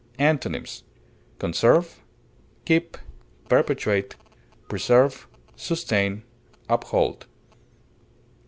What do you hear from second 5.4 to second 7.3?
sustain, uphold.